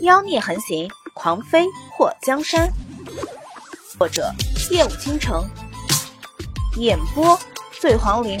[0.00, 1.66] 妖孽横行，狂飞
[1.96, 2.72] 破江山。
[3.98, 4.32] 作者：
[4.70, 5.46] 夜舞倾城，
[6.78, 7.38] 演播：
[7.78, 8.38] 醉黄林。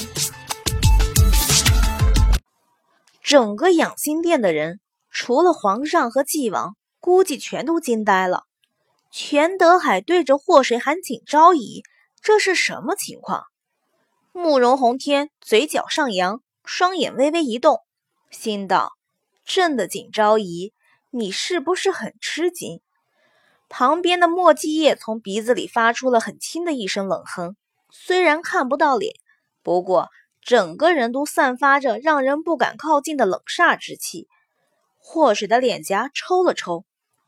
[3.22, 8.44] 整个养心殿的人，除了皇上和纪王，估计全都惊呆了。
[9.10, 11.82] 全德海对着祸水喊景昭仪，
[12.22, 13.44] 这是什么情况？
[14.32, 17.80] 慕容宏天嘴角上扬，双眼微微一动，
[18.30, 18.92] 心道：
[19.44, 20.72] 朕的景昭仪。
[21.12, 22.80] 你是不是很吃惊？
[23.68, 27.56] 旁边的莫继业从鼻子里发出了很轻的一声冷哼，
[27.90, 29.14] 虽然看不到脸，
[29.62, 30.08] 不过
[30.40, 34.28] 整个人都散发着让人不敢靠近的冷煞之气。
[34.98, 36.84] 祸水的脸颊抽了抽，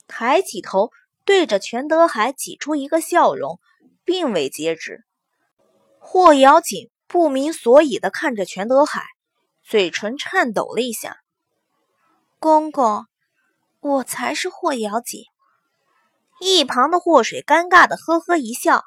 [0.06, 0.90] 抬起头
[1.24, 3.58] 对着全德海挤出一个笑容，
[4.04, 5.04] 并未接旨。
[5.98, 9.02] 霍瑶锦不明所以的看着全德海，
[9.64, 11.16] 嘴唇颤抖了一下。
[12.38, 13.06] 公公。
[13.82, 15.24] 我才是霍瑶姐。
[16.38, 18.84] 一旁的祸水尴尬的呵呵一笑。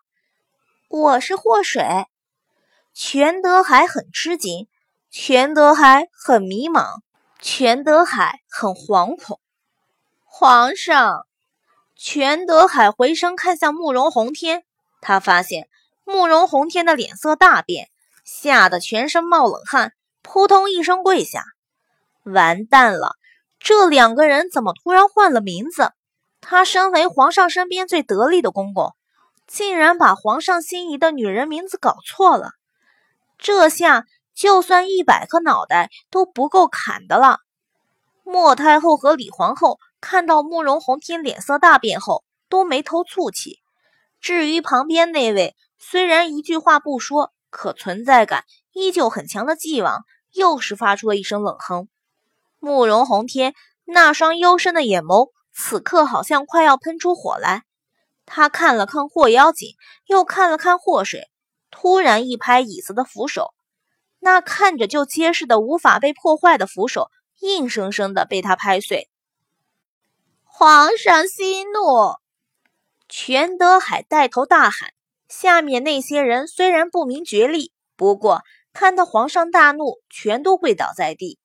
[0.87, 1.83] 我是祸水。
[2.93, 4.69] 全德海很吃惊，
[5.11, 7.01] 全德海很迷茫，
[7.41, 9.41] 全德海很惶恐。
[10.23, 11.27] 皇上，
[11.97, 14.63] 全德海回身看向慕容宏天，
[15.01, 15.67] 他发现
[16.05, 17.89] 慕容宏天的脸色大变，
[18.23, 19.91] 吓得全身冒冷汗，
[20.21, 21.43] 扑通一声跪下。
[22.23, 23.17] 完蛋了！
[23.65, 25.91] 这两个人怎么突然换了名字？
[26.39, 28.93] 他身为皇上身边最得力的公公，
[29.47, 32.51] 竟然把皇上心仪的女人名字搞错了。
[33.39, 37.39] 这下就算一百颗脑袋都不够砍的了。
[38.23, 43.61] 莫太后和李皇后看到慕容宏天脸色大变后，都眉头蹙起。
[44.21, 51.87] 至于旁边那位，虽然一句话不说，可存在感依旧很强的纪王，又是发出了一声冷哼。
[52.59, 53.53] 慕容宏天
[53.85, 57.63] 那双幽深的眼眸，此刻好像快要喷出火来。
[58.25, 59.75] 他看了看霍妖锦，
[60.07, 61.29] 又看了看霍水，
[61.69, 63.53] 突然一拍椅子的扶手，
[64.19, 69.09] 那看着就结实的、无法被破坏的扶手，硬生生的被他拍碎。
[70.43, 72.15] 皇上息怒！
[73.07, 74.93] 全德海带头大喊。
[75.27, 78.43] 下面那些人虽然不明觉厉，不过
[78.73, 81.39] 看到皇上大怒，全都跪倒在地。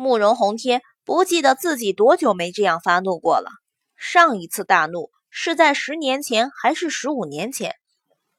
[0.00, 3.50] 慕容宏天不记得自己多久没这样发怒过了。
[3.96, 7.76] 上一次大怒是在十年前还是十五年前？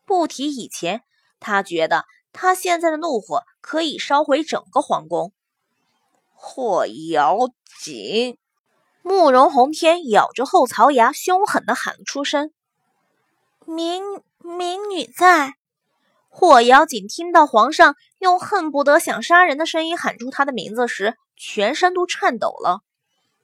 [0.08, 1.04] 不提以前，
[1.40, 5.34] 他觉得他现在的怒火可以烧毁整个皇宫。
[6.34, 7.38] 霍瑶
[7.80, 8.40] 锦，
[9.04, 12.52] 慕容宏天咬着后槽牙，凶狠地喊了出声
[13.68, 14.02] ：“民
[14.40, 15.54] 民女在。”
[16.34, 22.80] 霍瑶锦听到皇上用恨不得想杀人的声音喊出他的名字时，全身都颤抖了。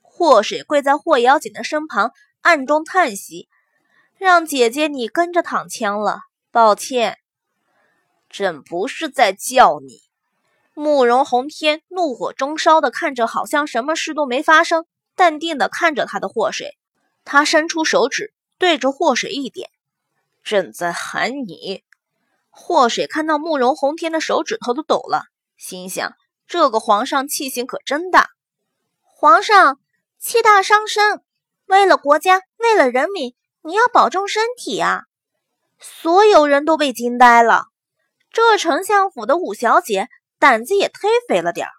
[0.01, 3.49] 祸水跪在霍瑶锦的身旁，暗中叹息
[4.17, 7.17] ：“让姐姐你跟着躺枪了，抱歉。”
[8.31, 9.99] 朕不是在叫你。
[10.73, 16.77] 慕容宏天怒火中烧的看着，好像什么事都没发生，淡定的看着他的祸水。
[17.25, 19.69] 他伸出手指对着祸水一点
[20.41, 21.83] ：“朕在喊你。”
[22.59, 25.25] 祸水看到慕容宏天的手指头都抖了，
[25.57, 26.15] 心想。
[26.47, 28.29] 这个皇上气性可真大，
[29.03, 29.79] 皇上
[30.17, 31.21] 气大伤身，
[31.65, 35.03] 为了国家，为了人民，你要保重身体啊！
[35.77, 37.65] 所有人都被惊呆了，
[38.31, 40.07] 这丞相府的五小姐
[40.39, 41.71] 胆子也忒肥了点儿，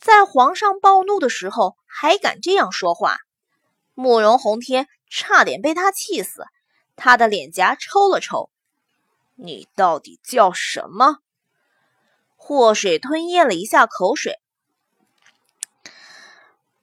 [0.00, 3.18] 在皇上暴怒的时候还敢这样说话。
[3.92, 6.44] 慕容宏天差点被他气死，
[6.96, 8.50] 他的脸颊抽了抽。
[9.38, 11.18] 你到底叫什么？
[12.36, 14.40] 祸水吞咽了一下口水，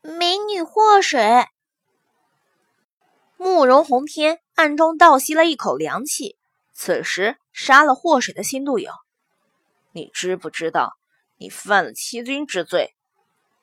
[0.02, 1.48] 美女祸水。
[3.38, 6.38] 慕容红天暗中倒吸了一口凉气，
[6.74, 8.92] 此时杀了祸水的心都有。
[9.92, 10.94] 你知不知道，
[11.38, 12.96] 你犯了欺君之罪？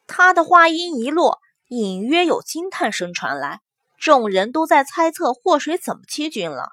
[0.07, 3.61] 他的话音一落，隐约有惊叹声传来，
[3.99, 6.73] 众人都在猜测祸水怎么欺君了。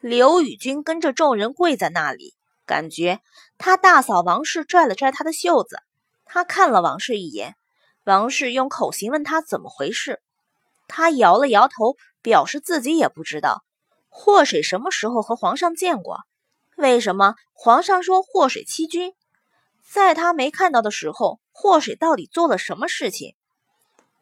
[0.00, 2.34] 刘宇君跟着众人跪在那里。
[2.66, 3.20] 感觉
[3.58, 5.80] 他大嫂王氏拽了拽他的袖子，
[6.24, 7.56] 他看了王氏一眼，
[8.04, 10.22] 王氏用口型问他怎么回事，
[10.86, 13.64] 他摇了摇头，表示自己也不知道。
[14.08, 16.20] 祸水什么时候和皇上见过？
[16.76, 19.14] 为什么皇上说祸水欺君？
[19.84, 23.34] 在他没看到的时候，祸水到底做了什么事情？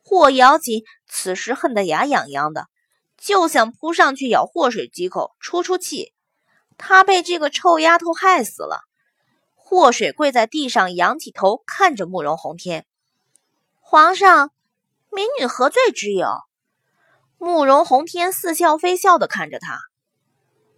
[0.03, 2.67] 霍瑶锦此时恨得牙痒痒的，
[3.19, 6.15] 就想扑上去咬祸水几口，出出气。
[6.79, 8.82] 他被这个臭丫头害死了。
[9.56, 12.87] 祸水跪在地上，仰起头看着慕容宏天。
[13.81, 14.53] 皇上，
[15.11, 16.26] 民女何罪之有？
[17.37, 19.79] 慕容宏天似笑非笑的看着他：“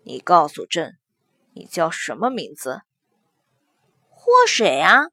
[0.04, 0.98] 你告诉朕，
[1.54, 2.82] 你叫什么名字
[4.08, 5.04] ？”“祸水啊！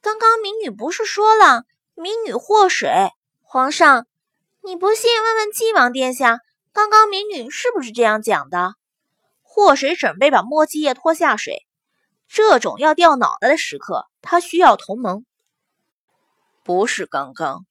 [0.00, 1.64] 刚刚民女不是说了，
[1.94, 3.10] 民女祸水。
[3.42, 4.06] 皇上，
[4.62, 6.40] 你不信，问问纪王殿下，
[6.76, 8.74] 刚刚民女是不是这样讲的？”
[9.40, 11.66] 祸水准备把莫继业拖下水，
[12.28, 15.24] 这种要掉脑袋的时刻，他需要同盟。
[16.62, 17.64] 不是刚刚，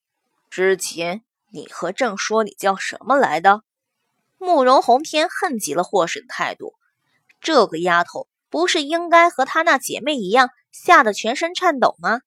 [0.50, 1.22] 之前。
[1.52, 3.62] 你和正说你叫什么来的？
[4.40, 6.74] 慕容宏天恨极了祸水的态度。
[7.40, 12.22] 这个丫头不是应该和她那姐妹一样吓得全身颤抖吗？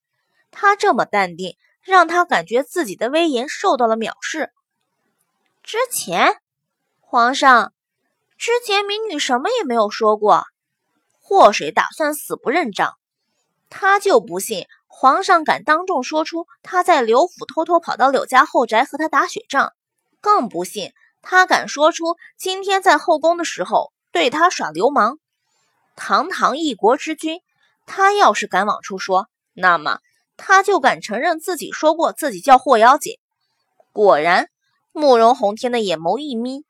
[0.53, 4.51] 她这么淡定，让她感觉自己的威严受到了藐视。
[5.63, 6.41] 之前，
[7.11, 7.73] 皇上，
[8.37, 10.45] 之前民女什么也没有说过。
[11.23, 12.99] 祸水打算死不认账，
[13.71, 14.67] 他就不信。
[14.89, 19.73] 皇上敢当众说出他在刘府偷偷跑到柳家后宅和他打雪仗，
[20.21, 25.19] 更不信他敢说出今天在后宫的时候对他耍流氓。
[25.97, 27.41] 堂堂一国之君，
[27.87, 30.01] 他要是敢往出说，那么
[30.37, 33.19] 他就敢承认自己说过自己叫霍妖姐。
[33.95, 34.51] 果然，
[34.93, 36.67] 慕容宏天的眼眸一眯，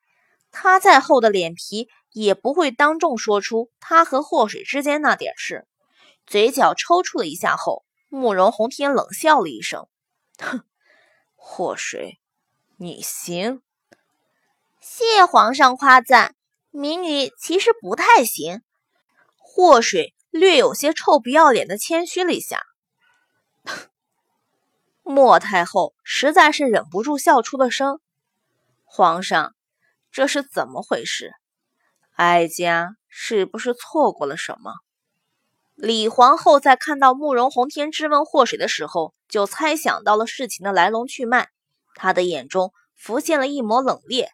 [0.50, 5.66] 他再厚的脸皮也不会当众说出他和祸水之间那点事。
[6.26, 7.84] 嘴角抽搐了一下后。
[8.10, 9.86] 慕容宏天冷笑了一声
[10.40, 10.62] ：“哼，
[11.36, 12.18] 祸水，
[12.78, 13.60] 你行。
[14.80, 16.34] 谢皇上夸赞，
[16.70, 18.62] 民女其实不太行。”
[19.36, 22.62] 祸水略有些臭不要脸的谦虚了一下。
[25.02, 28.00] 莫太后实在是忍不住笑出了声
[28.86, 29.54] ：“皇上，
[30.10, 31.32] 这是怎么回事？
[32.16, 34.74] 哀家是不是错过了什么？”
[35.74, 41.50] 李皇后在看到慕容宏天质问祸水的时候，就猜想到了事情的来龙去脉。
[41.94, 44.28] 她的眼中浮现了一抹冷冽。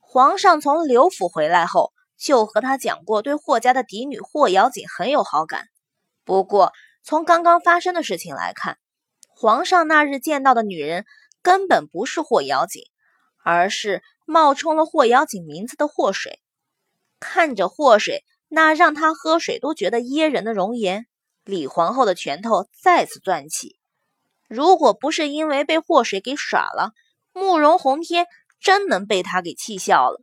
[0.00, 5.68] 皇上从刘府回来后，就和他讲过，对霍家的嫡女霍瑶锦很有好感。
[6.24, 6.72] 不过，
[7.02, 8.78] 从刚刚发生的事情来看，
[9.28, 11.04] 皇上那日见到的女人
[11.42, 12.82] 根本不是霍瑶锦，
[13.44, 16.40] 而是冒充了霍瑶锦名字的祸水。
[17.18, 18.22] 看着祸水。
[18.48, 21.08] 那让他喝水都觉得噎人的容颜，
[21.42, 23.76] 李皇后的拳头再次攥起。
[24.46, 26.92] 如果不是因为被祸水给耍了，
[27.32, 28.28] 慕容宏天
[28.60, 30.20] 真能被他给气笑了。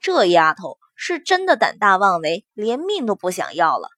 [0.00, 3.88] 这丫头是真的胆大妄为，连命都不想要了。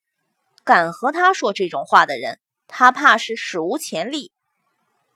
[0.65, 4.33] 敢和他说这种话的人，他怕是史无前例。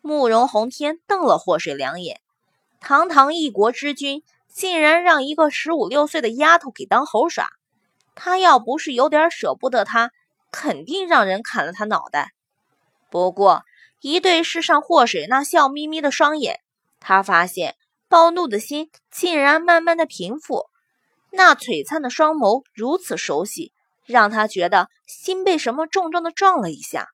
[0.02, 2.20] 慕容宏天瞪了祸水两眼，
[2.86, 4.22] 堂堂一国之君，
[4.52, 7.48] 竟然让一个十五六岁的丫头给当猴耍。
[8.14, 10.10] 他要不是有点舍不得他，
[10.52, 12.32] 肯定让人砍了他脑袋。
[13.10, 13.62] 不过
[14.02, 16.60] 一对视上祸水那笑眯眯的双眼，
[17.00, 17.74] 他发现
[18.06, 20.66] 暴怒的心竟然慢慢的平复。
[21.30, 23.72] 那璀璨的双眸如此熟悉，
[24.04, 27.08] 让他觉得心被什么重重的撞了一下。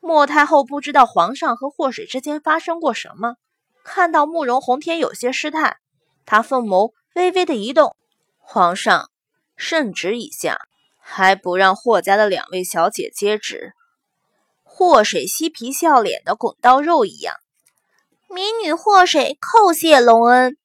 [0.00, 3.36] 莫太后不知道皇上和祸水之间发生过什么，
[3.84, 5.78] 看到慕容宏天有些失态，
[6.24, 7.96] 她凤眸微微的一动，
[8.38, 9.08] 皇上。
[9.54, 10.58] 圣旨已下，
[10.98, 13.74] 还不让霍家的两位小姐接旨。
[14.64, 17.36] 祸水嬉皮笑脸的滚刀肉一样，
[18.28, 20.56] 民女祸水叩谢隆恩。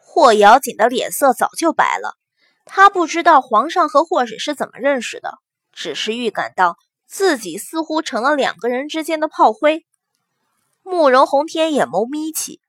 [0.00, 2.14] 霍瑶锦的脸色早就白了，
[2.64, 5.34] 她不知道皇上和祸水是怎么认识的，
[5.72, 9.84] 只是预感到自己似乎成了两个人之间的炮灰。
[10.90, 12.62] 慕容宏天眼眸眯起，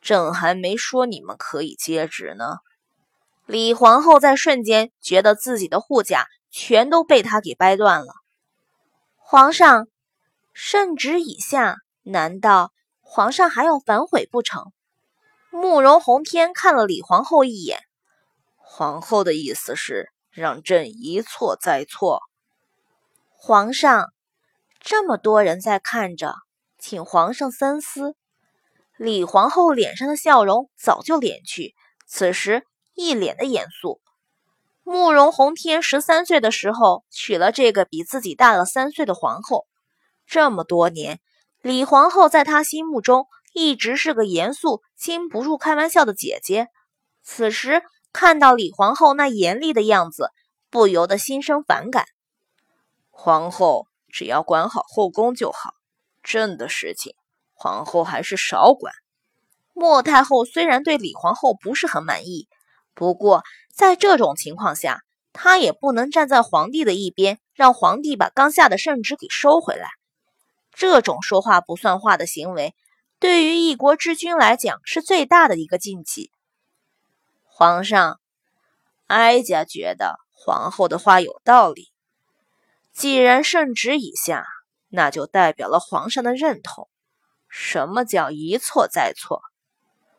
[0.00, 2.56] 朕还没说你们可以接旨呢。
[3.44, 8.14] 李皇后在瞬间觉得自己的护甲全都被他给掰断了。
[9.18, 9.88] 皇上，
[10.54, 14.72] 圣旨已下，难道皇上还要反悔不成？
[15.50, 17.80] 慕容宏天看了李皇后一眼，
[18.56, 22.22] 皇后的意思是让朕一错再错。
[23.34, 24.14] 皇上，
[24.80, 26.34] 这么多人在看着，
[26.78, 28.16] 请皇上三思。
[28.96, 31.74] 李皇后脸上的笑容早就敛去，
[32.06, 32.64] 此时。
[33.00, 34.00] 一脸的严肃。
[34.82, 39.68] 慕容宏天十三岁的时候娶了这个比自己大了三岁的皇后，
[40.26, 41.20] 这么多年，
[41.62, 46.66] 李皇后在他心目中一直是个严肃、经不住开玩笑的姐姐。
[47.22, 47.82] 此时
[48.12, 50.32] 看到李皇后那严厉的样子，
[50.68, 52.04] 不由得心生反感。
[53.10, 55.70] 皇后只要管好后宫就好，
[56.28, 57.14] 朕的事情，
[57.54, 58.92] 皇后还是少管。
[59.72, 62.46] 莫太后虽然对李皇后不是很满意。
[62.94, 63.42] 不过，
[63.72, 65.00] 在这种情况下，
[65.32, 69.88] 她也不能站在皇帝的一边，让皇帝把刚下的圣旨给收回来。
[70.74, 72.74] 这种说话不算话的行为，
[73.18, 76.30] 对于一国之君来讲是最大的一个禁忌。
[77.44, 78.20] 皇上，
[79.06, 81.88] 哀家觉得皇后的话有道理。
[82.92, 84.44] 既然圣旨已下，
[84.88, 86.88] 那就代表了皇上的认同。
[87.48, 89.40] 什么叫一错再错？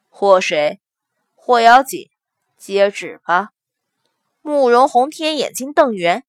[0.07, 0.81] 祸水，
[1.35, 2.09] 霍瑶锦，
[2.57, 3.49] 接旨吧。
[4.41, 6.23] 慕容宏天眼睛瞪圆。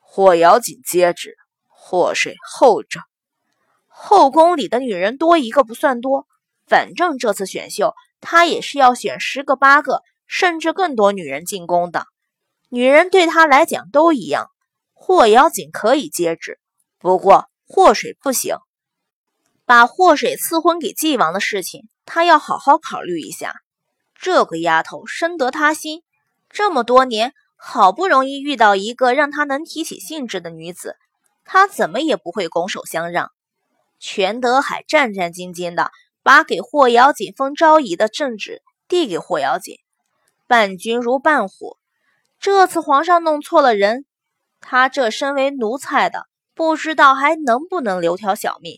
[0.00, 1.36] 霍瑶锦接旨，
[1.68, 3.00] 祸水候着。
[3.86, 6.26] 后宫里的女人多一个不算多，
[6.66, 12.06] 反正这次选秀他也是要选十个八个，甚至更多女人进宫的。
[12.70, 14.50] 女人对他来讲都一样。
[14.94, 16.58] 霍瑶锦可以接旨，
[17.00, 18.54] 不过祸水不行。
[19.64, 23.54] 把祸水赐婚给纪王的事情，他要好好考虑一下。
[24.14, 26.02] 这个丫头深得他心，
[26.50, 30.96] 这么多年好不容易遇到一个让他能提起兴致的女子，
[31.44, 33.30] 他怎么也不会拱手相让。
[33.98, 35.90] 全德海战战兢兢地
[36.22, 39.76] 把给霍瑶锦封昭仪的圣旨递给霍瑶锦，
[40.46, 41.78] 伴君如伴虎。
[42.38, 44.04] 这次皇上弄错了人，
[44.60, 46.26] 他这身为奴才的，
[46.60, 48.76] 不知道还能不能留条小命。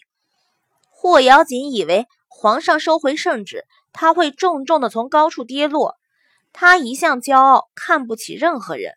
[0.89, 5.97] 霍瑶锦以为皇上收回圣旨，他会重重的从高处跌落。
[6.53, 8.95] 他一向骄傲，看不起任何人。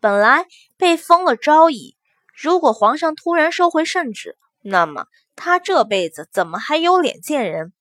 [0.00, 0.46] 本来
[0.78, 1.94] 被封了昭仪，
[2.34, 5.08] 如果皇上突然收回圣旨，那么……
[5.36, 7.74] 他这辈子怎么还有脸见人？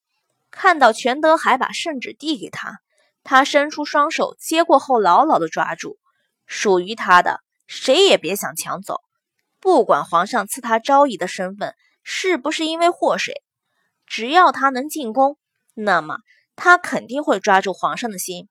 [0.51, 2.81] 看到全德海把圣旨递给他，
[3.24, 5.98] 他伸出双手接过后，牢牢的抓住。
[6.46, 9.00] 属于他的，谁也别想抢走。
[9.62, 13.44] 不管皇上赐他昭仪的身份是不是因为祸水，
[14.08, 15.38] 只要他能进宫，
[15.75, 16.18] 那么
[16.56, 18.50] 他肯定会抓住皇上的心。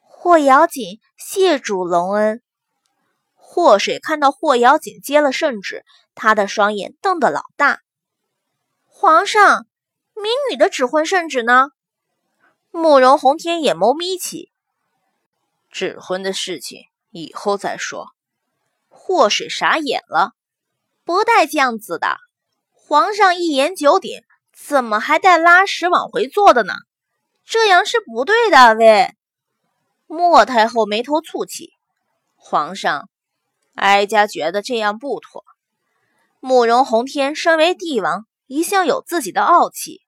[0.00, 2.42] 霍瑶锦，谢主隆恩。
[3.36, 7.80] 祸水看到霍瑶锦接了圣旨，他的双眼瞪得老大。
[8.84, 9.66] 皇上，
[10.14, 11.70] 民女的指婚圣旨呢？
[12.72, 14.52] 慕容宏天眼眸眯起，
[15.70, 18.08] 指婚的事情以后再说。
[19.10, 20.34] 祸水傻眼了，
[21.02, 22.16] 不带这样子的。
[22.70, 26.74] 皇上一言九鼎，怎么还带拉屎往回坐的呢？
[27.44, 28.76] 这样是不对的。
[28.76, 29.12] 喂，
[30.06, 31.72] 莫太后眉头蹙起。
[32.36, 33.10] 皇上，
[33.74, 35.44] 哀家觉得这样不妥。
[36.38, 38.28] 慕容宏天身为帝王。
[38.46, 40.02] 一向有自己的傲气，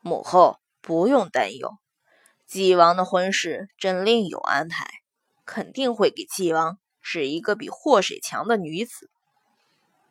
[0.00, 1.76] 母后不用担忧，
[2.46, 4.88] 纪王的婚事朕另有安排，
[5.44, 9.10] 肯定会给纪王是一个比祸水强的女子。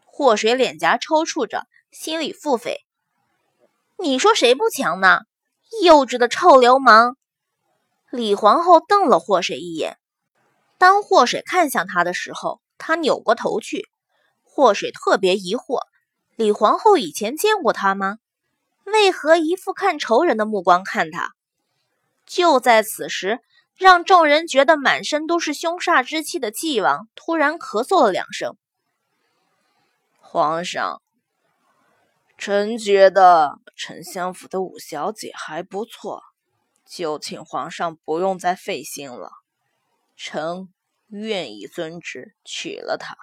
[0.06, 2.76] 祸水脸颊抽搐着，心里腹诽：
[3.98, 5.22] 你说谁不强呢？
[5.82, 7.16] 幼稚的臭流氓！
[8.12, 9.98] 李皇后瞪了祸水一眼，
[10.78, 13.88] 当祸水看向他的时候，他扭过头去。
[14.44, 15.80] 祸水特别疑惑。
[16.36, 18.18] 李皇后以前见过他吗？
[18.84, 21.32] 为何一副看仇人的目光看他？
[22.26, 23.40] 就在此时，
[23.78, 28.56] 让众人觉得满身都是凶煞之气的纪王突然咳嗽了两声。
[30.20, 31.02] 皇上，
[32.38, 36.22] 臣觉得丞相府的五小姐还不错，
[36.88, 39.32] 就请皇上不用再费心了。
[40.16, 40.70] 臣
[41.08, 43.16] 愿意遵旨娶了她。